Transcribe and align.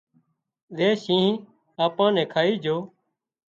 زي 0.77 0.89
شينهن 1.03 1.33
آپان 1.85 2.09
نين 2.15 2.27
کائي 2.33 2.53
جھو 2.63 2.77